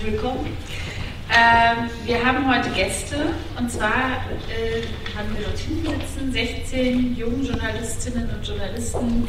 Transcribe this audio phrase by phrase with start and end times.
[0.00, 0.46] herzlich willkommen.
[1.30, 3.16] Ähm, wir haben heute Gäste
[3.58, 4.82] und zwar äh,
[5.16, 9.28] haben wir dort hinten sitzen 16 junge Journalistinnen und Journalisten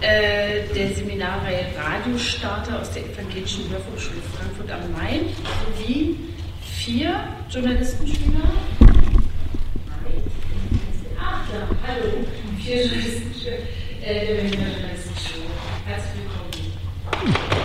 [0.00, 5.26] äh, der Seminarreihe Radiostarter aus der Evangelischen Hörfunkschule Frankfurt am Main
[5.76, 6.16] sowie
[6.62, 7.14] vier
[7.50, 8.50] Journalistenschüler.
[11.20, 12.24] Ach ja, hallo,
[12.58, 13.52] vier Journalistenschüler
[14.02, 15.44] äh, der Berliner Journalistenschule.
[15.86, 17.57] Herzlich willkommen.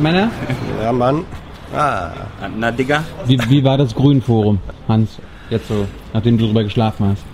[0.00, 0.30] Männer,
[0.82, 1.24] Ja, Mann.
[1.74, 2.10] Ah,
[2.56, 3.04] Na, Digga.
[3.26, 5.18] wie, wie war das Grünforum, Hans?
[5.50, 7.24] Jetzt so, nachdem du drüber geschlafen hast.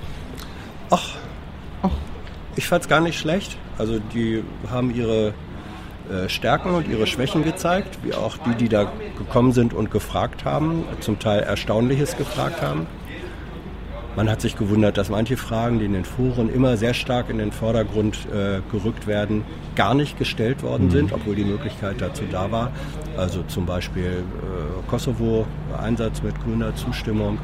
[2.57, 3.57] ich fand's gar nicht schlecht.
[3.79, 5.35] Also die haben ihre
[6.29, 10.85] Stärken und ihre Schwächen gezeigt, wie auch die, die da gekommen sind und gefragt haben,
[11.01, 12.87] zum Teil Erstaunliches gefragt haben.
[14.17, 17.37] Man hat sich gewundert, dass manche Fragen, die in den Foren immer sehr stark in
[17.37, 22.51] den Vordergrund äh, gerückt werden, gar nicht gestellt worden sind, obwohl die Möglichkeit dazu da
[22.51, 22.73] war.
[23.19, 25.47] Also zum Beispiel äh, Kosovo,
[25.79, 27.37] Einsatz mit grüner Zustimmung,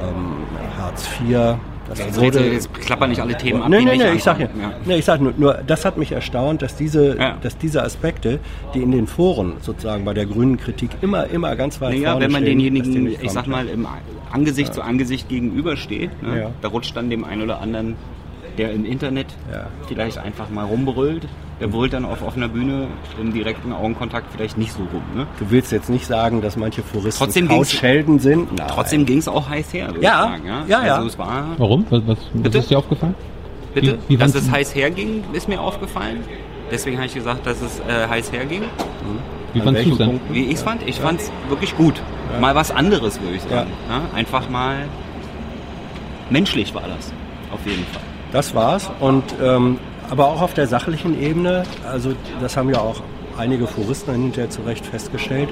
[0.00, 0.46] ähm,
[0.78, 1.56] Hartz IV.
[1.88, 3.68] Das Jetzt, jetzt, jetzt klappern nicht alle Themen ab.
[3.68, 4.48] Nee, nicht nee, ich sag, ja,
[4.84, 7.36] nee, ich sag nur, nur, das hat mich erstaunt, dass diese, Ja.
[7.40, 8.40] dass diese Aspekte,
[8.74, 12.24] die in den Foren sozusagen bei der grünen Kritik immer, immer ganz weit Naja, vorne
[12.24, 13.86] wenn man stehen, denjenigen, nicht ich sag mal, im
[14.32, 16.40] Angesicht zu Angesicht gegenübersteht, ne?
[16.40, 16.50] Ja.
[16.60, 17.94] da rutscht dann dem einen oder anderen,
[18.58, 19.66] der im Internet Ja.
[19.86, 21.26] vielleicht einfach mal rumbrüllt,
[21.60, 22.86] der brüllt dann auf offener Bühne
[23.20, 25.02] im direkten Augenkontakt vielleicht nicht so rum.
[25.14, 25.26] Ne?
[25.38, 28.56] Du willst jetzt nicht sagen, dass manche Foristen Trotzdem Couchhelden sind?
[28.56, 28.66] Nein.
[28.68, 30.46] Trotzdem ging es auch heiß her, würde Ja, ich sagen.
[30.46, 30.94] Ja, ja, ja.
[30.96, 31.86] Also es war, Warum?
[31.90, 32.58] Was, was, was Bitte?
[32.58, 33.14] ist dir aufgefallen?
[33.74, 36.20] bitte, Wie- wie dass es heiß herging, ist mir aufgefallen.
[36.70, 38.62] Deswegen habe ich gesagt, dass es äh, heiß herging.
[39.52, 40.20] Wie An fandst du es denn?
[40.30, 40.82] Wie ich es fand?
[40.88, 41.94] Ich fand es wirklich gut.
[42.40, 43.70] Mal was anderes, würde ich sagen.
[43.88, 44.00] Ja.
[44.14, 44.76] Einfach mal
[46.30, 47.12] menschlich war das.
[47.52, 48.02] Auf jeden Fall.
[48.36, 48.90] Das war's.
[49.00, 49.78] Und ähm,
[50.10, 53.00] aber auch auf der sachlichen Ebene, also das haben ja auch
[53.38, 55.48] einige Foristen hinterher zu Recht festgestellt,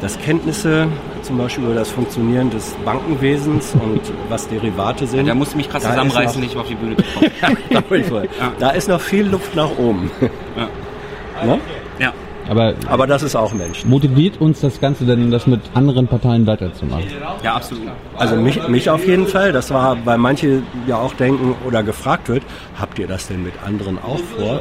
[0.00, 0.88] dass Kenntnisse
[1.22, 5.28] zum Beispiel über das Funktionieren des Bankenwesens und was Derivate sind.
[5.28, 7.30] Da musste ich mich krass zusammenreißen, nicht auf die Bühne zu kommen.
[7.70, 8.28] da, voll.
[8.58, 10.10] da ist noch viel Luft nach oben.
[10.56, 11.46] Ja.
[11.46, 11.60] Ne?
[12.00, 12.12] ja.
[12.48, 13.90] Aber Aber das ist auch Menschen.
[13.90, 17.04] motiviert uns das Ganze denn, das mit anderen Parteien weiterzumachen?
[17.42, 17.84] ja, absolut.
[18.16, 19.52] Also mich, mich auf jeden Fall.
[19.52, 22.42] Das war, weil manche ja auch denken oder gefragt wird,
[22.78, 24.60] habt ihr das denn mit anderen auch vor?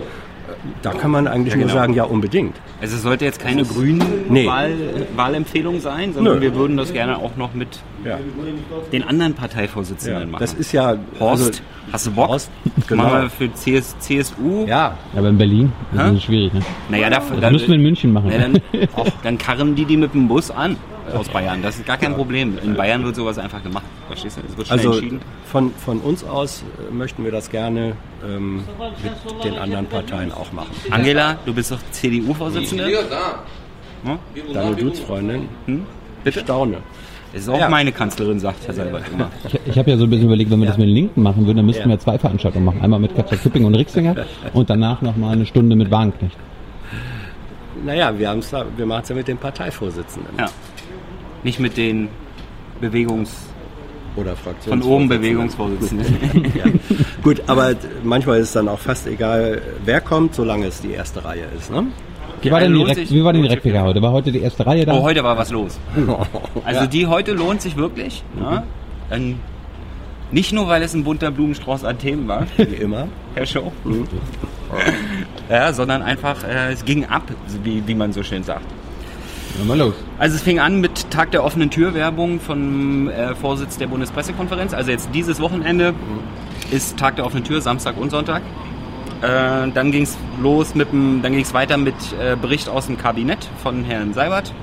[0.81, 1.79] Da kann man eigentlich Ja, nur genau.
[1.79, 2.55] sagen, ja unbedingt.
[2.81, 4.47] Also es sollte jetzt keine grünen Nee.
[4.47, 4.73] Wahl,
[5.15, 6.41] Wahlempfehlung sein, sondern Nö.
[6.41, 8.19] wir würden das gerne auch noch mit Ja.
[8.91, 10.39] den anderen Parteivorsitzenden Ja, machen.
[10.41, 11.59] das ist ja Horst, also-
[11.91, 12.27] hast du Bock?
[12.29, 12.51] Horst,
[12.87, 13.03] genau.
[13.03, 14.65] Machen wir für CS, CSU?
[14.67, 16.61] Ja, Aber in Berlin das ist schwierig, ne?
[16.89, 18.31] Naja, da, Das müssen wir in München machen.
[18.31, 18.59] Ja, dann,
[19.23, 20.77] dann karren die die mit dem Bus an
[21.13, 21.61] aus Bayern.
[21.61, 22.57] Das ist gar kein Problem.
[22.63, 23.83] In Bayern wird sowas einfach gemacht.
[24.07, 24.41] Verstehst du?
[24.49, 25.19] Es wird schnell also entschieden.
[25.45, 27.93] von, von uns aus äh, möchten wir das gerne
[28.27, 28.63] ähm,
[29.35, 30.71] mit den anderen Parteien auch machen.
[30.89, 32.85] Angela, du bist doch CDU-Vorsitzende.
[34.03, 34.19] Hm?
[34.53, 35.47] Deine Dudes-Freundin,
[36.23, 36.39] Bitte?
[36.41, 36.77] staune.
[37.33, 37.67] Das ist auch Ja.
[37.69, 39.29] meine Kanzlerin, sagt Herr Seibert immer.
[39.47, 41.45] Ich, ich habe ja so ein bisschen überlegt, wenn wir das mit den Linken machen
[41.45, 42.81] würden, dann müssten wir zwei Veranstaltungen machen.
[42.81, 44.15] Einmal mit Katja Kipping und Rixinger
[44.53, 46.37] und danach nochmal eine Stunde mit Wagenknecht.
[47.83, 50.45] Naja, wir, haben's wir machen es ja mit den Parteivorsitzenden Ja.
[51.45, 52.09] Nicht mit den
[52.81, 53.31] Bewegungs...
[54.17, 54.81] oder Fraktionen.
[54.81, 56.51] Von oben Bewegungsvorsitzenden.
[56.55, 56.63] Ja.
[57.23, 61.23] Gut, aber manchmal ist es dann auch fast egal, wer kommt, solange es die erste
[61.23, 61.69] Reihe ist.
[61.71, 61.83] Ne?
[62.41, 64.01] Wie war denn die, sich- wie war denn die Rektika heute?
[64.01, 64.93] War heute die erste Reihe da?
[64.93, 65.79] Oh, heute war was los.
[66.65, 66.87] Also Ja.
[66.87, 68.23] die heute lohnt sich wirklich.
[69.11, 69.35] Ähm,
[70.31, 73.07] nicht nur, weil es ein bunter Blumenstrauß an Themen war, Wie immer.
[73.35, 73.71] Herr Show,
[75.49, 77.23] ja, sondern einfach, äh, es ging ab,
[77.63, 78.65] wie, wie man so schön sagt.
[79.63, 79.93] Mal los.
[80.19, 84.73] Also es fing an mit Tag der offenen Tür-Werbung vom äh, Vorsitz der Bundespressekonferenz.
[84.73, 85.93] Also jetzt dieses Wochenende
[86.71, 88.43] ist Tag der offenen Tür, Samstag und Sonntag.
[89.21, 92.87] Äh, dann ging es los mit dem, dann ging es weiter mit äh, Bericht aus
[92.87, 94.53] dem Kabinett von Herrn Seibert.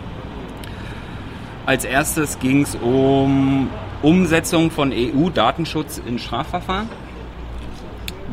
[1.67, 3.71] Als erstes ging es um
[4.03, 6.89] Umsetzung von EU-Datenschutz in Strafverfahren.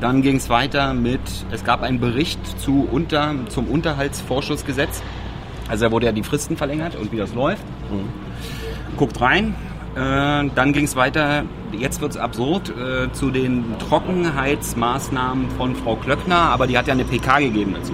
[0.01, 1.21] Dann ging es weiter mit,
[1.51, 5.01] es gab einen Bericht zu unter, zum Unterhaltsvorschussgesetz.
[5.69, 7.63] Also da wurde ja die Fristen verlängert und wie das läuft.
[8.97, 9.55] Guckt rein.
[9.95, 15.95] Äh, dann ging es weiter, jetzt wird es absurd, äh, zu den Trockenheitsmaßnahmen von Frau
[15.95, 17.93] Klöckner, aber die hat ja eine PK gegeben dazu.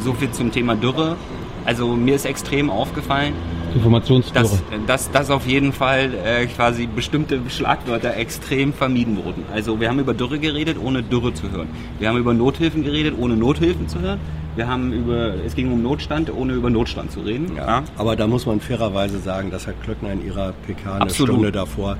[0.00, 1.16] So viel zum Thema Dürre.
[1.64, 3.32] Also mir ist extrem aufgefallen,
[3.74, 4.44] Informationsdürre.
[4.44, 9.44] dass, dass, dass auf jeden Fall äh, quasi bestimmte Schlagwörter extrem vermieden wurden.
[9.52, 11.68] Also wir haben über Dürre geredet, ohne Dürre zu hören.
[11.98, 14.20] Wir haben über Nothilfen geredet, ohne Nothilfen zu hören.
[14.56, 17.56] Wir haben über, es ging um Notstand, ohne über Notstand zu reden.
[17.56, 17.82] Ja.
[17.96, 21.32] Aber da muss man fairerweise sagen, dass Herr Klöckner in ihrer PK eine Absolut.
[21.34, 21.96] Stunde davor,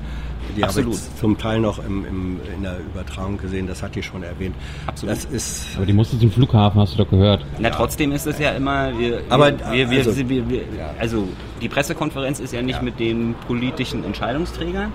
[0.55, 0.93] die habe Absolut.
[0.93, 4.55] ich zum Teil noch im, im, in der Übertragung gesehen, das hat die schon erwähnt.
[4.87, 5.13] Absolut.
[5.15, 7.43] Das ist, Aber die musste zum Flughafen, hast du doch gehört.
[7.59, 10.61] Na, trotzdem ist es ja immer, wir, Aber, wir, wir, also- wir, wir, wir,
[10.99, 11.27] also
[11.61, 14.93] die Pressekonferenz ist ja nicht mit den politischen Entscheidungsträgern,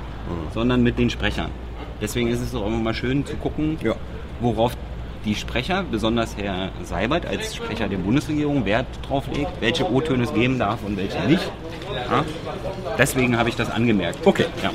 [0.54, 1.50] sondern mit den Sprechern.
[2.00, 3.94] Deswegen ist es doch immer mal schön zu gucken, Ja.
[4.40, 4.74] worauf
[5.24, 10.34] die Sprecher, besonders Herr Seibert als Sprecher der Bundesregierung, Wert drauf legt, welche O-Töne es
[10.34, 11.50] geben darf und welche nicht.
[12.10, 12.24] Ja?
[12.98, 14.26] Deswegen habe ich das angemerkt.
[14.26, 14.46] Okay.
[14.62, 14.72] Ja.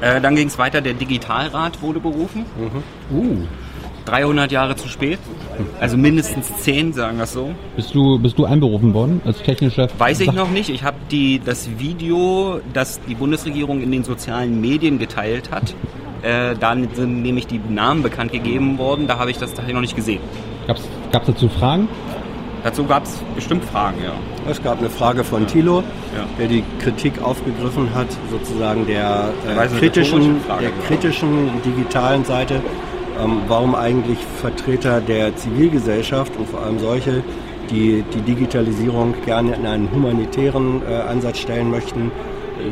[0.00, 2.44] Äh, dann ging es weiter, der Digitalrat wurde berufen.
[3.12, 3.46] Uh.
[4.04, 5.18] 300 Jahre zu spät.
[5.80, 7.54] Also mindestens 10, sagen wir es so.
[7.76, 10.68] Bist du, bist du einberufen worden als technischer Weiß ich noch nicht.
[10.68, 10.96] Ich habe
[11.44, 15.74] das Video, das die Bundesregierung in den sozialen Medien geteilt hat,
[16.24, 19.06] äh, da sind nämlich die Namen bekannt gegeben worden.
[19.06, 20.20] Da habe ich das tatsächlich noch nicht gesehen.
[20.66, 21.88] Gab's, gab's dazu Fragen?
[22.64, 24.12] Dazu gab es bestimmt Fragen, ja.
[24.50, 25.84] es gab eine Frage von Thilo,
[26.16, 26.24] Ja.
[26.38, 30.84] der die Kritik aufgegriffen hat, sozusagen der, äh, kritischen, Frage, der genau.
[30.86, 32.62] kritischen digitalen Seite,
[33.22, 37.22] ähm, warum eigentlich Vertreter der Zivilgesellschaft und vor allem solche,
[37.70, 42.10] die die Digitalisierung gerne in einen humanitären äh, Ansatz stellen möchten,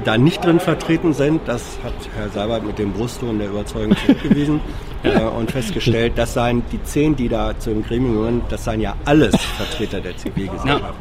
[0.05, 1.41] da nicht drin vertreten sind.
[1.47, 4.61] Das hat Herr Seibert mit dem Brustton der Überzeugung zurückgewiesen
[5.03, 8.81] äh, und festgestellt, das seien die zehn, die da zu dem Gremium gehören, das seien
[8.81, 10.95] ja alles Vertreter der Zivilgesellschaft.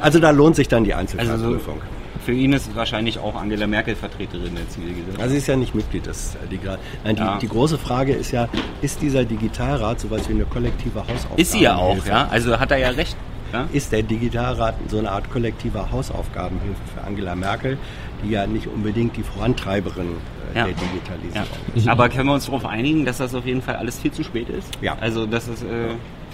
[0.00, 1.80] Also da lohnt sich dann die Also Einzelfallprüfung.
[2.24, 5.20] für ihn ist wahrscheinlich auch Angela Merkel Vertreterin der Zivilgesellschaft.
[5.20, 6.78] Also sie ist ja nicht Mitglied des äh, Digital.
[7.04, 7.38] Nein, die, Ja.
[7.40, 8.48] die große Frage ist ja,
[8.80, 11.40] ist dieser Digitalrat sowas wie eine kollektive Hausaufgabe?
[11.40, 12.28] ist sie ja auch, ja.
[12.30, 13.16] Also hat er ja recht.
[13.52, 13.68] Ja?
[13.74, 17.76] Ist der Digitalrat so eine Art kollektiver Hausaufgabenhilfe für Angela Merkel,
[18.24, 20.06] die ja nicht unbedingt die Vorantreiberin
[20.54, 20.64] äh, Ja.
[20.66, 21.74] der Digitalisierung Ja.
[21.76, 21.88] ist?
[21.88, 24.48] Aber können wir uns darauf einigen, dass das auf jeden Fall alles viel zu spät
[24.48, 24.68] ist?
[24.80, 24.96] Ja.
[25.00, 25.88] Also das ist äh,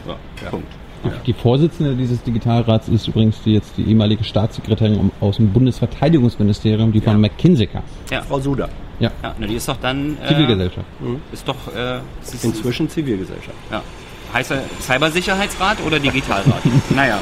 [0.07, 0.67] ja, Punkt.
[1.27, 7.01] Die Vorsitzende dieses Digitalrats ist übrigens die, jetzt die ehemalige Staatssekretärin aus dem Bundesverteidigungsministerium, die
[7.01, 7.83] von McKinsey kam.
[8.11, 8.23] Ja.
[8.23, 8.69] Frau Suda,
[8.99, 10.87] Ja, ja, na, die ist doch dann äh, Zivilgesellschaft.
[11.33, 13.57] Ist doch äh, ist, inzwischen Zivilgesellschaft.
[13.71, 13.81] Ja.
[14.35, 16.63] Heißt er Cybersicherheitsrat oder Digitalrat?
[16.91, 17.21] naja.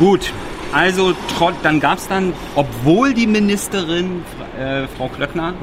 [0.00, 0.32] Gut.
[0.72, 4.22] Also trot, dann gab es dann, obwohl die Ministerin
[4.58, 5.54] äh, Frau Klöckner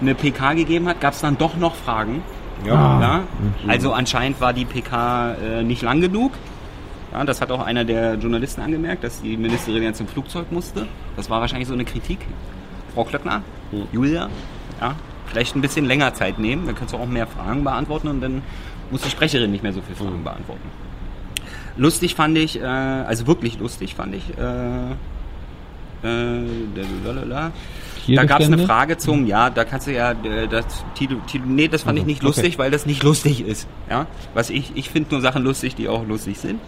[0.00, 2.22] eine PK gegeben hat, gab es dann doch noch Fragen.
[2.66, 3.00] Ja.
[3.00, 3.22] Ja?
[3.66, 6.32] Also anscheinend war die PK äh, nicht lang genug.
[7.12, 10.86] Ja, das hat auch einer der Journalisten angemerkt, dass die Ministerin jetzt zum Flugzeug musste.
[11.16, 12.18] Das war wahrscheinlich so eine Kritik.
[12.94, 13.42] Frau Klöckner,
[13.92, 14.28] Julia,
[14.80, 14.94] ja,
[15.26, 18.42] vielleicht ein bisschen länger Zeit nehmen, dann kannst du auch mehr Fragen beantworten und dann
[18.90, 20.68] muss die Sprecherin nicht mehr so viele Fragen beantworten.
[21.76, 24.90] Lustig fand ich, äh, also wirklich lustig fand ich, äh,
[26.02, 26.44] äh,
[27.04, 27.52] lalalala.
[28.08, 28.58] Da gab es eine?
[28.58, 32.02] Frage zum, ja, da kannst du ja, äh, das, Tilo, Tilo, nee, das fand Also,
[32.02, 32.26] ich nicht okay.
[32.26, 33.68] lustig, weil das nicht lustig ist.
[33.88, 36.60] Ja, was ich, ich finde nur Sachen lustig, die auch lustig sind.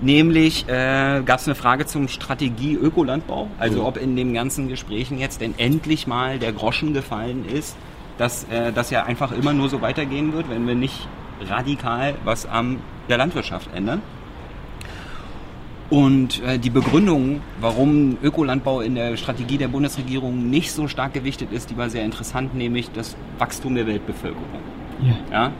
[0.00, 5.18] Nämlich äh, gab es eine Frage zum Strategie Ökolandbau, also ob in den ganzen Gesprächen
[5.18, 7.76] jetzt denn endlich mal der Groschen gefallen ist,
[8.18, 11.08] dass äh, das ja einfach immer nur so weitergehen wird, wenn wir nicht
[11.48, 14.02] radikal was an der Landwirtschaft ändern.
[15.90, 21.52] Und äh, die Begründung, warum Ökolandbau in der Strategie der Bundesregierung nicht so stark gewichtet
[21.52, 24.44] ist, die war sehr interessant, nämlich das Wachstum der Weltbevölkerung.
[25.02, 25.14] Ja.
[25.30, 25.52] Ja?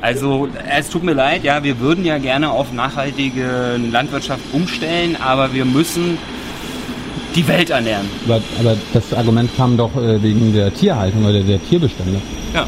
[0.00, 5.54] Also es tut mir leid, ja, wir würden ja gerne auf nachhaltige Landwirtschaft umstellen, aber
[5.54, 6.18] wir müssen
[7.36, 8.06] die Welt ernähren.
[8.26, 12.20] Aber, aber das Argument kam doch äh, wegen der Tierhaltung oder der Tierbestände.
[12.52, 12.66] Ja.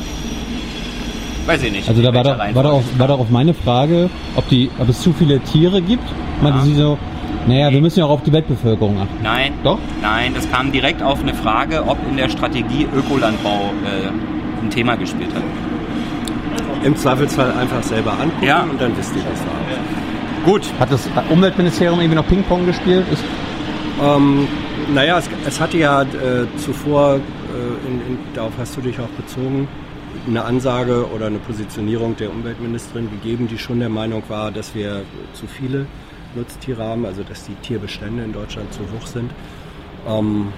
[1.47, 1.89] Weiß ich nicht.
[1.89, 4.89] Also da war doch, war, doch auch, war doch auf meine Frage, ob, die, ob
[4.89, 6.05] es zu viele Tiere gibt.
[6.43, 6.65] Meinte Ja.
[6.65, 6.99] sie so,
[7.47, 9.23] naja, wir müssen ja auch auf die Weltbevölkerung achten.
[9.23, 9.53] Nein.
[9.63, 9.79] Doch?
[10.01, 14.97] Nein, das kam direkt auf eine Frage, ob in der Strategie Ökolandbau äh, ein Thema
[14.97, 15.43] gespielt hat.
[16.85, 18.63] Im Zweifelsfall einfach selber angucken Ja.
[18.63, 20.45] und dann wisst ihr das auch.
[20.51, 20.63] Gut.
[20.79, 23.05] Hat das Umweltministerium irgendwie noch Ping-Pong gespielt?
[23.13, 23.25] Ist,
[24.03, 24.49] Ähm,
[24.93, 26.07] naja, es, es hatte ja äh,
[26.57, 27.19] zuvor, äh,
[27.89, 29.69] in, in, darauf hast du dich auch bezogen,
[30.27, 35.03] eine Ansage oder eine Positionierung der Umweltministerin gegeben, die schon der Meinung war, dass wir
[35.33, 35.87] zu viele
[36.35, 39.31] Nutztiere haben, also dass die Tierbestände in Deutschland zu hoch sind.
[40.09, 40.53] Ähm,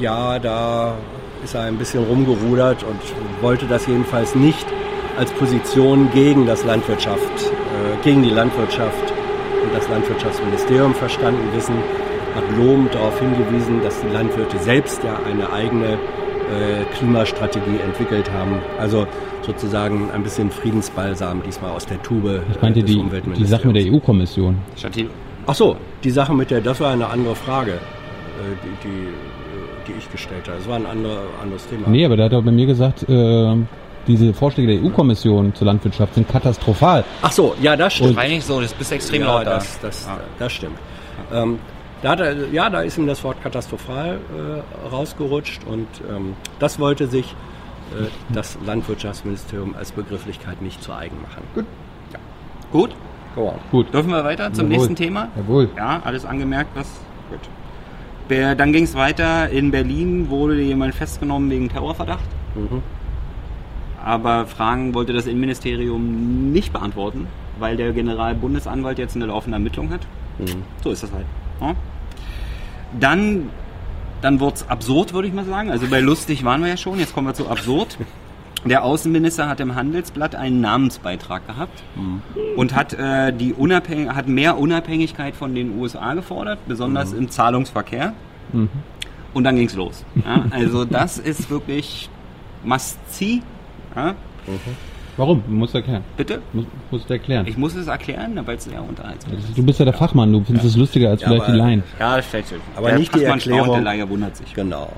[0.00, 0.96] ja, da
[1.42, 3.00] ist er ein bisschen rumgerudert und
[3.42, 4.66] wollte das jedenfalls nicht
[5.18, 9.12] als Position gegen das Landwirtschaft, äh, gegen die Landwirtschaft
[9.62, 11.74] und das Landwirtschaftsministerium verstanden wissen,
[12.34, 15.98] hat lobend darauf hingewiesen, dass die Landwirte selbst ja eine eigene
[16.96, 18.58] Klimastrategie entwickelt haben.
[18.78, 19.06] Also
[19.42, 23.44] sozusagen ein bisschen Friedensbalsam diesmal aus der Tube äh, Ich meinte des die, die.
[23.44, 24.56] Sache mit der EU-Kommission.
[24.76, 25.08] Statt die-
[25.46, 27.76] Ach so, die Sache mit der, das war eine andere Frage, äh,
[28.64, 29.12] die, die, äh,
[29.86, 30.56] die ich gestellt habe.
[30.58, 31.88] Das war ein andere, anderes Thema.
[31.88, 33.56] Nee, aber der hat doch bei mir gesagt, äh,
[34.06, 37.04] diese Vorschläge der EU-Kommission zur Landwirtschaft sind katastrophal.
[37.22, 38.10] Ach so, ja, das stimmt.
[38.10, 39.54] Das war nicht so, das bist extrem ja, laut da.
[39.56, 40.18] das, das, Ja.
[40.38, 40.78] das stimmt.
[41.32, 41.58] Ähm,
[42.04, 46.78] da hat er, ja, da ist ihm das Wort katastrophal äh, rausgerutscht und ähm, das
[46.78, 47.34] wollte sich
[47.92, 51.42] äh, das Landwirtschaftsministerium als Begrifflichkeit nicht zu eigen machen.
[51.54, 51.64] Gut,
[52.72, 52.90] Gut,
[53.34, 53.54] go on.
[53.70, 53.94] Gut.
[53.94, 54.76] dürfen wir weiter zum Jawohl.
[54.76, 55.28] nächsten Thema?
[55.34, 55.70] Jawohl.
[55.76, 56.88] Ja, alles angemerkt, was.
[57.30, 57.38] Gut.
[58.58, 59.48] Dann ging es weiter.
[59.48, 62.24] In Berlin wurde jemand festgenommen wegen Terrorverdacht.
[62.54, 62.82] Mhm.
[64.04, 70.00] Aber Fragen wollte das Innenministerium nicht beantworten, weil der Generalbundesanwalt jetzt eine laufende Ermittlung hat.
[70.38, 70.64] Mhm.
[70.82, 71.26] So ist das halt.
[71.60, 71.74] Ja.
[73.00, 73.50] Dann,
[74.22, 75.70] dann wurde es absurd, würde ich mal sagen.
[75.70, 77.98] Also bei lustig waren wir ja schon, jetzt kommen wir zu absurd.
[78.64, 81.82] Der Außenminister hat im Handelsblatt einen Namensbeitrag gehabt
[82.56, 88.14] und hat, äh, die Unabhängig hat mehr Unabhängigkeit von den USA gefordert, besonders im Zahlungsverkehr.
[89.34, 90.04] Und dann ging's los.
[90.24, 92.08] Ja, also das ist wirklich
[92.64, 93.42] must-see.
[93.94, 94.14] Ja,
[95.16, 95.42] Warum?
[95.46, 96.02] Du musst erklären.
[96.16, 96.40] bitte?
[96.52, 97.46] Muss, musst du erklären.
[97.46, 99.56] Ich muss es erklären, weil es sehr unterhaltsam ist.
[99.56, 101.82] Du bist ja der Fachmann, du findest es lustiger als Ja, vielleicht die aber- Laien.
[102.00, 102.58] Ja, das stellt sich.
[102.76, 103.84] Aber der nicht die Fachmann staunt, Erklärung.
[103.84, 104.52] Der Laie wundert sich.
[104.54, 104.90] Genau.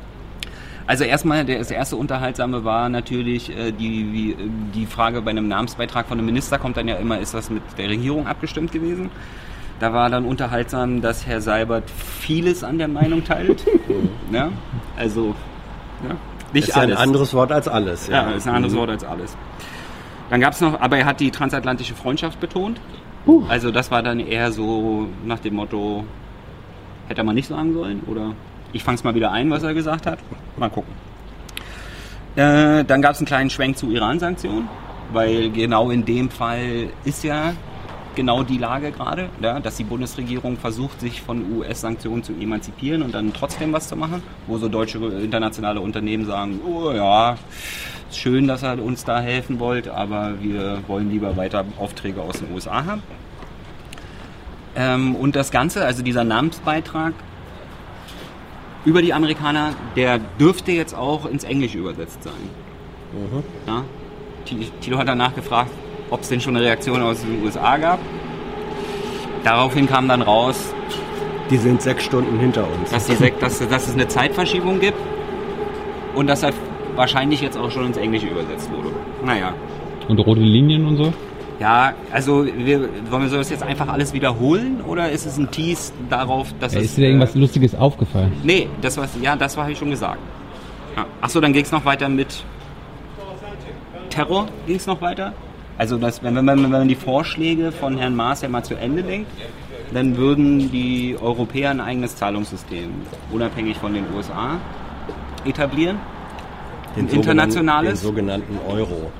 [0.86, 4.36] Also erstmal, der- das erste Unterhaltsame war natürlich äh, die, wie, äh,
[4.74, 7.62] die Frage bei einem Namensbeitrag von einem Minister kommt dann ja immer, ist das mit
[7.76, 9.10] der Regierung abgestimmt gewesen?
[9.80, 13.66] Da war dann unterhaltsam, dass Herr Seibert vieles an der Meinung teilt.
[14.32, 14.48] ja,
[14.96, 15.34] also
[16.08, 16.14] ja,
[16.54, 16.98] nicht Ist ja ein alles.
[17.00, 18.06] anderes Wort als alles.
[18.06, 19.36] Ja, ist ein anderes Wort als alles.
[20.30, 22.80] Dann gab es noch, aber er hat die transatlantische Freundschaft betont.
[23.48, 26.04] Also das war dann eher so nach dem Motto,
[27.08, 28.32] hätte er mal nicht sagen sollen oder
[28.72, 30.18] ich fang's mal wieder ein, was er gesagt hat.
[30.56, 30.92] Mal gucken.
[32.36, 34.68] Äh, dann gab es einen kleinen Schwenk zu Iran-Sanktionen,
[35.12, 37.54] weil genau in dem Fall ist ja
[38.16, 43.14] genau die Lage gerade, ja, dass die Bundesregierung versucht, sich von US-Sanktionen zu emanzipieren und
[43.14, 47.36] dann trotzdem was zu machen, wo so deutsche internationale Unternehmen sagen, oh ja,
[48.10, 52.52] schön, dass ihr uns da helfen wollt, aber wir wollen lieber weiter Aufträge aus den
[52.52, 53.02] USA haben.
[54.74, 57.14] Ähm, und das Ganze, also dieser Namensbeitrag
[58.84, 62.32] über die Amerikaner, der dürfte jetzt auch ins Englische übersetzt sein.
[63.66, 63.84] Ja?
[64.44, 65.70] Ti- Tilo hat danach gefragt,
[66.10, 67.98] ob es denn schon eine Reaktion aus den USA gab.
[69.44, 70.74] Daraufhin kam dann raus,
[71.50, 72.90] Die sind sechs Stunden hinter uns.
[72.90, 74.98] dass, die dass, dass es eine Zeitverschiebung gibt
[76.14, 76.52] und dass er
[76.96, 78.90] wahrscheinlich jetzt auch schon ins Englische übersetzt wurde.
[79.24, 79.52] Naja.
[80.08, 81.12] Und rote Linien und so?
[81.60, 85.50] Ja, also wir, wollen wir so das jetzt einfach alles wiederholen oder ist es ein
[85.50, 86.86] Tease darauf, dass Ja, es...
[86.86, 88.32] ist dir irgendwas äh, Lustiges aufgefallen?
[88.42, 90.18] Nee, das was, ja, das habe ich schon gesagt.
[90.96, 91.06] Ja.
[91.20, 92.44] Achso, dann ging es noch weiter mit
[94.10, 95.32] Terror, ging es noch weiter.
[95.78, 99.02] Also das, wenn, man, wenn man die Vorschläge von Herrn Maas ja mal zu Ende
[99.02, 99.30] denkt,
[99.92, 102.90] dann würden die Europäer ein eigenes Zahlungssystem,
[103.30, 104.58] unabhängig von den USA,
[105.44, 105.98] etablieren.
[106.96, 108.00] Den ein internationales.
[108.00, 109.12] Den sogenannten Euro.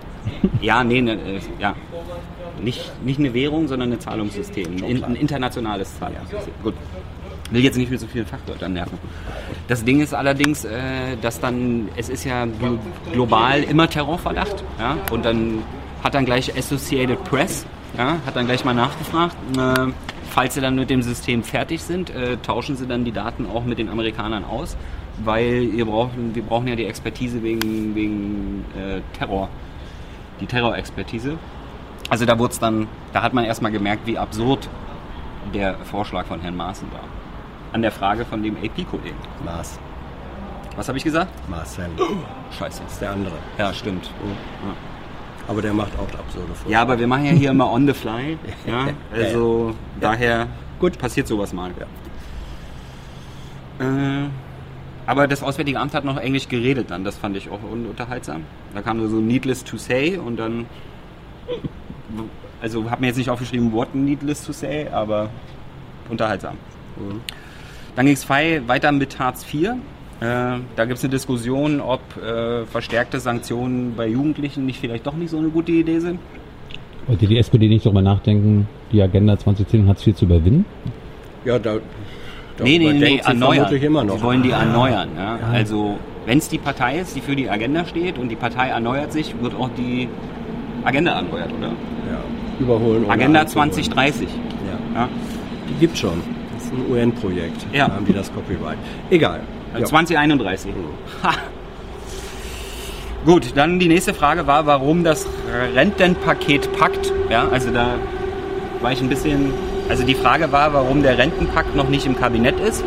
[0.60, 1.74] Ja, nee, ne, äh, ja.
[2.60, 4.76] Nicht, nicht eine Währung, sondern ein Zahlungssystem.
[4.82, 6.52] Ein, ein internationales Zahlungssystem.
[6.62, 6.74] Gut.
[7.50, 8.98] Will jetzt nicht mit so vielen Fachwörtern nerven.
[9.68, 12.78] Das Ding ist allerdings, äh, dass dann, es ist ja glo-
[13.12, 15.58] global immer Terrorverdacht, ja, und dann
[16.06, 17.66] hat dann gleich Associated Press,
[17.98, 19.92] ja, hat dann gleich mal nachgefragt, äh,
[20.30, 23.64] falls sie dann mit dem System fertig sind, äh, tauschen sie dann die Daten auch
[23.64, 24.76] mit den Amerikanern aus,
[25.24, 29.48] weil ihr braucht, wir brauchen ja die Expertise wegen, wegen äh, Terror
[30.40, 31.38] die Terrorexpertise.
[32.08, 34.68] Also da wurde es dann, da hat man erstmal gemerkt, wie absurd
[35.54, 37.00] der Vorschlag von Herrn Maaßen war.
[37.72, 39.16] An der Frage von dem AP-Kollegen.
[39.44, 39.80] Maß.
[40.76, 41.32] Was habe ich gesagt?
[41.48, 41.88] Marcel.
[42.58, 42.82] Scheiße.
[42.86, 43.34] ist der andere.
[43.58, 44.10] Ja, stimmt.
[45.48, 46.72] Aber der macht auch absurde Vorschläge.
[46.72, 48.38] Ja, aber wir machen ja hier immer on the fly.
[48.66, 50.48] Ja, also daher
[50.80, 50.98] Gut.
[50.98, 51.70] passiert sowas mal.
[53.78, 54.28] Äh,
[55.06, 58.44] aber das Auswärtige Amt hat noch Englisch geredet dann, das fand ich auch unterhaltsam.
[58.74, 60.66] Da kam so needless to say und dann,
[62.60, 65.30] also habe mir jetzt nicht aufgeschrieben, what needless to say, aber
[66.08, 66.56] unterhaltsam.
[67.94, 69.74] Dann ging es weiter mit Hartz IV.
[70.20, 70.24] Äh,
[70.76, 75.30] da gibt es eine Diskussion, ob äh, verstärkte Sanktionen bei Jugendlichen nicht vielleicht doch nicht
[75.30, 76.18] so eine gute Idee sind.
[77.06, 80.64] Wollte die SPD nicht darüber nachdenken, die Agenda 2010 und Hartz IV zu überwinden?
[81.44, 81.76] Ja, da,
[82.62, 83.54] Nee, nee, nee, erneuern.
[83.54, 84.16] vermutlich immer noch.
[84.16, 85.10] Sie wollen die erneuern.
[85.16, 85.38] Ja?
[85.52, 89.12] Also, wenn es die Partei ist, die für die Agenda steht und die Partei erneuert
[89.12, 90.08] sich, wird auch die
[90.84, 91.68] Agenda erneuert, oder?
[91.68, 92.18] ja,
[92.58, 93.10] überholen.
[93.10, 93.72] Agenda einzuholen.
[93.72, 94.28] 2030.
[94.94, 95.00] Ja.
[95.02, 95.08] Ja?
[95.68, 96.22] Die gibt schon.
[96.54, 97.66] Das ist ein UN-Projekt.
[97.72, 97.88] Ja.
[97.88, 98.78] Da haben die das Copyright.
[99.10, 99.40] Egal.
[99.76, 99.86] Äh, Ja.
[99.86, 100.72] 2031.
[101.22, 101.30] Ha.
[103.24, 105.26] Gut, dann die nächste Frage war, warum das
[105.74, 107.12] Rentenpaket packt.
[107.28, 107.94] Ja, also da
[108.80, 109.52] war ich ein bisschen.
[109.88, 112.84] Also die Frage war, warum der Rentenpakt noch nicht im Kabinett ist.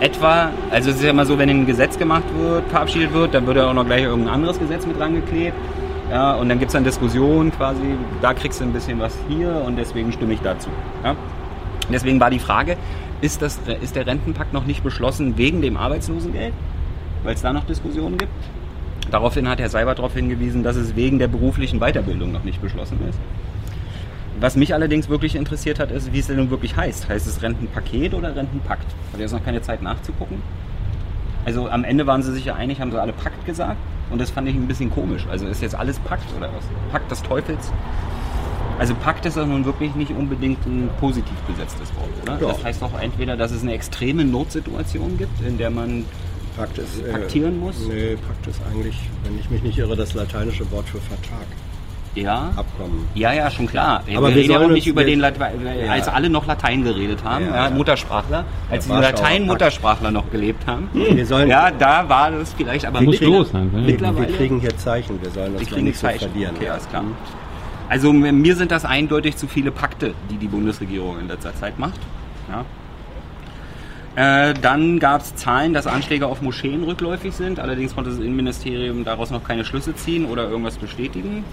[0.00, 3.46] Etwa, also es ist ja immer so, wenn ein Gesetz gemacht wird, verabschiedet wird, dann
[3.46, 5.56] wird ja auch noch gleich irgendein anderes Gesetz mit rangeklebt.
[6.10, 7.80] Ja, und dann gibt es dann Diskussionen quasi,
[8.20, 10.68] da kriegst du ein bisschen was hier und deswegen stimme ich dazu.
[11.04, 11.14] Ja.
[11.92, 12.76] Deswegen war die Frage,
[13.22, 16.52] ist, das, ist der Rentenpakt noch nicht beschlossen wegen dem Arbeitslosengeld?
[17.22, 18.32] Weil es da noch Diskussionen gibt?
[19.10, 22.98] Daraufhin hat Herr Seibert darauf hingewiesen, dass es wegen der beruflichen Weiterbildung noch nicht beschlossen
[23.08, 23.18] ist.
[24.40, 27.08] Was mich allerdings wirklich interessiert hat, ist, wie es denn nun wirklich heißt.
[27.08, 28.86] Heißt es Rentenpaket oder Rentenpakt?
[29.12, 30.42] Hat jetzt noch keine Zeit nachzugucken?
[31.44, 33.76] Also am Ende waren sie sich ja einig, haben sie alle Pakt gesagt.
[34.10, 35.26] Und das fand ich ein bisschen komisch.
[35.30, 36.64] Also ist jetzt alles Pakt oder was?
[36.90, 37.72] Pakt des Teufels?
[38.78, 42.36] Also Pakt ist ja nun wirklich nicht unbedingt ein positiv besetztes Wort, oder?
[42.36, 42.54] Doch.
[42.54, 46.04] Das heißt doch entweder, dass es eine extreme Notsituation gibt, in der man
[46.56, 47.76] Pakt ist, äh, Paktieren muss?
[47.88, 51.46] Nee, Pakt ist eigentlich, wenn ich mich nicht irre, das lateinische Wort für Vertrag.
[52.14, 53.06] ja, Abkommen.
[53.14, 54.02] Ja, ja, schon klar.
[54.16, 56.12] Aber wir wir reden ja auch sollen nicht über den Latein, als Ja.
[56.12, 57.70] alle noch Latein geredet haben, Ja, ja, ja.
[57.70, 60.90] Muttersprachler, als die Latein-Muttersprachler noch gelebt haben.
[60.92, 63.72] Wir sollen, Ja, da war das vielleicht, aber Muss mittler- los sein, ne?
[63.72, 64.28] wir, mittlerweile.
[64.28, 66.30] wir kriegen hier Zeichen, wir sollen Wir uns da kriegen nicht so Zeichen.
[66.30, 66.56] verlieren.
[66.56, 66.72] Okay, ja.
[66.72, 67.04] alles klar.
[67.92, 72.00] Also mir sind das eindeutig zu viele Pakte, die die Bundesregierung in letzter Zeit macht.
[72.48, 72.64] Ja.
[74.48, 77.60] Äh, dann gab es Zahlen, dass Anschläge auf Moscheen rückläufig sind.
[77.60, 81.44] Allerdings konnte das Innenministerium daraus noch keine Schlüsse ziehen oder irgendwas bestätigen.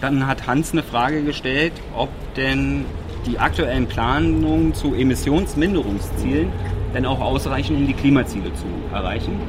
[0.00, 2.84] Dann hat Hans eine Frage gestellt, ob denn
[3.26, 6.50] die aktuellen Planungen zu Emissionsminderungszielen
[6.94, 9.40] denn auch ausreichen, um die Klimaziele zu erreichen.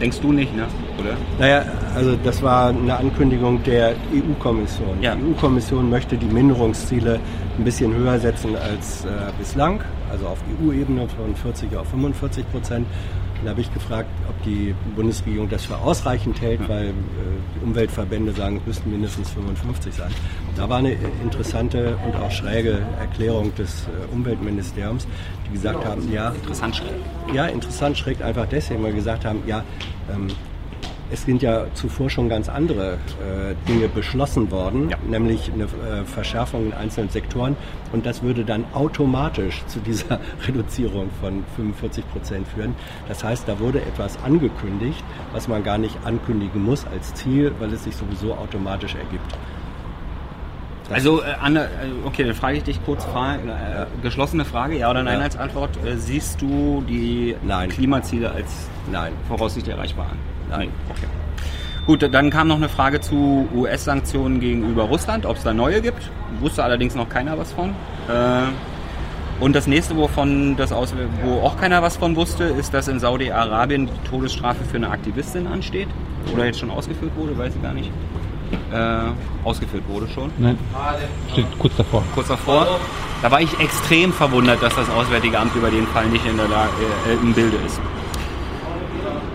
[0.00, 0.66] Denkst du nicht, ne?
[0.98, 1.16] Oder?
[1.38, 5.00] Naja, also das war eine Ankündigung der EU-Kommission.
[5.02, 5.14] Ja.
[5.14, 7.20] Die EU-Kommission möchte die Minderungsziele
[7.58, 9.08] ein bisschen höher setzen als äh,
[9.38, 12.86] bislang, also auf EU-Ebene von 40 auf 45 Prozent.
[13.44, 18.58] Da habe ich gefragt, ob die Bundesregierung das für ausreichend hält, weil äh, Umweltverbände sagen,
[18.58, 20.10] es müssten mindestens 55 sein.
[20.56, 25.06] Da war eine interessante und auch schräge Erklärung des äh, Umweltministeriums,
[25.46, 26.90] die gesagt haben, ja, Interessant schräg.
[27.32, 29.64] ja, interessant schrägt einfach deswegen, weil wir gesagt haben, ja,
[30.12, 30.28] ähm,
[31.12, 34.96] es sind ja zuvor schon ganz andere äh, Dinge beschlossen worden, Ja.
[35.08, 37.56] nämlich eine äh, Verschärfung in einzelnen Sektoren
[37.92, 42.74] und das würde dann automatisch zu dieser Reduzierung von 45 Prozent führen.
[43.08, 47.72] Das heißt, da wurde etwas angekündigt, was man gar nicht ankündigen muss als Ziel, weil
[47.72, 49.32] es sich sowieso automatisch ergibt.
[50.84, 51.68] Das- Also, äh, Anne, äh,
[52.06, 53.38] okay, dann frage ich dich kurz, Fra äh,
[54.02, 55.24] geschlossene Frage, ja oder nein Ja.
[55.24, 55.70] als Antwort.
[55.84, 57.68] Äh, siehst du die Nein.
[57.68, 59.12] Klimaziele als Nein.
[59.28, 60.18] voraussichtlich erreichbar an?
[60.50, 60.68] Nein.
[60.88, 61.06] Okay.
[61.86, 66.10] Gut, dann kam noch eine Frage zu US-Sanktionen gegenüber Russland, ob es da neue gibt.
[66.40, 67.70] Wusste allerdings noch keiner was von.
[68.08, 72.88] Äh, und das nächste, wovon das aus, wo auch keiner was von wusste, ist, dass
[72.88, 75.88] in Saudi-Arabien die Todesstrafe für eine Aktivistin ansteht.
[76.32, 77.90] Oder jetzt schon ausgeführt wurde, weiß ich gar nicht.
[78.72, 79.00] Äh,
[79.44, 80.58] ausgeführt wurde schon Nein,
[81.32, 82.02] steht kurz davor.
[82.14, 82.80] kurz davor.
[83.22, 86.48] Da war ich extrem verwundert, dass das Auswärtige Amt über den Fall nicht in der
[86.48, 86.70] Lage,
[87.08, 87.80] äh, im Bilde ist.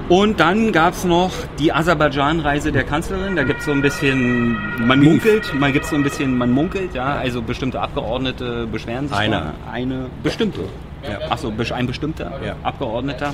[0.07, 3.35] Und dann gab es noch die Aserbaidschan-Reise der Kanzlerin.
[3.35, 6.93] Da gibt es so ein bisschen, man munkelt, man gibt so ein bisschen, man munkelt,
[6.93, 9.17] ja, also bestimmte Abgeordnete beschweren sich.
[9.17, 9.53] Einer.
[9.65, 9.71] da.
[9.71, 10.61] Eine bestimmte.
[11.03, 11.31] Ja.
[11.31, 12.55] Achso, ein bestimmter Ja.
[12.61, 13.33] Abgeordneter.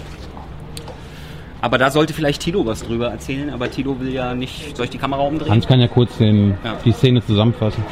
[1.60, 4.76] Aber da sollte vielleicht Tilo was drüber erzählen, aber Tilo will ja nicht.
[4.76, 5.52] Soll ich die Kamera umdrehen?
[5.52, 6.76] Hans kann ja kurz den, Ja.
[6.84, 7.84] die Szene zusammenfassen.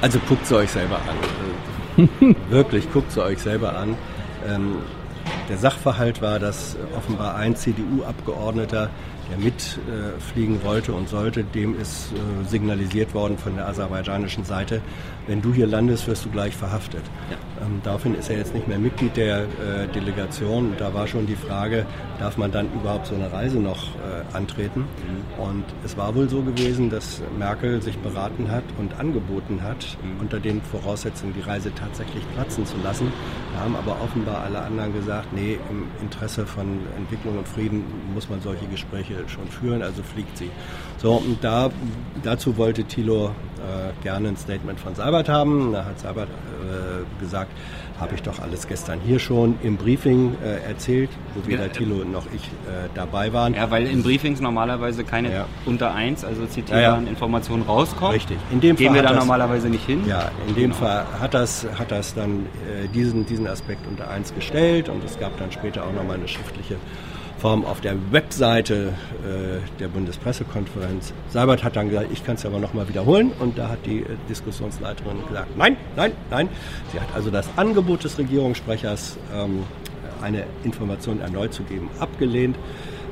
[0.00, 0.96] Also guckt sie euch selber
[1.98, 2.08] an.
[2.48, 3.96] Wirklich, guckt sie euch selber an.
[4.48, 4.76] Ähm,
[5.48, 8.90] der Sachverhalt war, dass offenbar ein CDU-Abgeordneter,
[9.30, 14.80] der mitfliegen wollte und sollte, dem ist äh, signalisiert worden von der aserbaidschanischen Seite,
[15.28, 17.02] wenn du hier landest, wirst du gleich verhaftet.
[17.60, 20.74] Ähm, daraufhin ist er jetzt nicht mehr Mitglied der äh, Delegation.
[20.78, 21.84] Da war schon die Frage,
[22.18, 24.84] darf man dann überhaupt so eine Reise noch äh, antreten?
[25.36, 30.40] Und es war wohl so gewesen, dass Merkel sich beraten hat und angeboten hat, unter
[30.40, 33.12] den Voraussetzungen die Reise tatsächlich platzen zu lassen.
[33.54, 38.30] Da haben aber offenbar alle anderen gesagt, nee, im Interesse von Entwicklung und Frieden muss
[38.30, 40.50] man solche Gespräche schon führen, also fliegt sie.
[40.98, 41.70] So, und da,
[42.22, 43.26] dazu wollte Thilo
[43.58, 45.72] äh, gerne ein Statement von Seibert haben.
[45.72, 47.50] Da hat Seibert äh, gesagt,
[48.00, 51.68] Habe ich doch alles gestern hier schon im Briefing äh, erzählt, wo weder Ja.
[51.72, 53.54] Thilo noch ich äh, dabei waren.
[53.54, 55.46] Ja, weil in Briefings normalerweise keine Ja.
[55.66, 57.10] unter 1, also zitierbaren Ja.
[57.10, 58.12] Informationen rauskommen.
[58.14, 58.36] Richtig.
[58.52, 60.02] In dem Gehen Fall wir da das- normalerweise nicht hin.
[60.06, 60.74] Ja, in dem Genau.
[60.76, 65.18] Fall hat das, hat das dann äh, diesen, diesen Aspekt unter eins gestellt und es
[65.18, 66.76] gab dann später auch nochmal eine schriftliche
[67.38, 68.92] Form auf der Webseite
[69.24, 71.12] äh, der Bundespressekonferenz.
[71.30, 74.06] Seibert hat dann gesagt, ich kann es aber nochmal wiederholen und da hat die äh,
[74.28, 76.48] Diskussionsleiterin gesagt, nein, nein, nein.
[76.92, 79.64] Sie hat also das Angebot des Regierungssprechers, ähm,
[80.20, 82.56] eine Information erneut zu geben, abgelehnt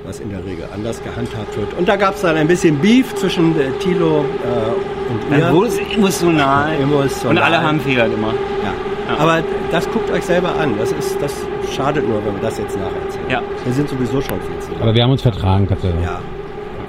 [0.04, 1.74] was in der Regel anders gehandhabt wird.
[1.74, 5.52] Und da gab es dann ein bisschen Beef zwischen äh, Thilo äh, und Dann mir.
[5.52, 6.74] wurde es emotional.
[6.80, 7.30] Emotional.
[7.30, 8.36] Und alle haben Fehler gemacht.
[8.62, 8.95] Ja.
[9.06, 9.16] Ja.
[9.18, 10.76] Aber das guckt euch selber an.
[10.78, 11.32] Das, ist, das
[11.74, 13.30] schadet nur, wenn wir das jetzt nacherzählen.
[13.30, 13.42] Ja.
[13.64, 16.04] Wir sind sowieso schon viel zu Aber wir haben uns vertragen, tatsächlich.
[16.04, 16.20] Ja.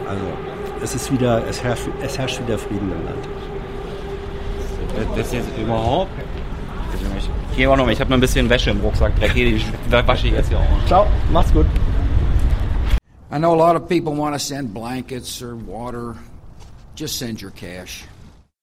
[0.07, 0.23] Also,
[0.81, 3.27] es ist wieder, es herrscht, es herrscht wieder Frieden im Land.
[5.15, 6.11] Das ist jetzt überhaupt.
[7.51, 7.91] Ich gehe auch noch mal.
[7.91, 9.13] Ich habe noch ein bisschen Wäsche im Rucksack.
[9.35, 10.87] Die wasche ich jetzt hier auch.
[10.87, 11.65] Ciao, macht's gut.
[13.31, 16.15] I know a lot of people want to send blankets or water.
[16.95, 18.05] Just send your cash.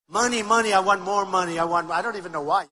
[0.09, 1.59] Money, money, I want more money.
[1.59, 2.65] I want, I don't even know why.